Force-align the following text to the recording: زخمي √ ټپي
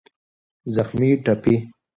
زخمي 0.75 1.09
√ 1.17 1.17
ټپي 1.25 1.55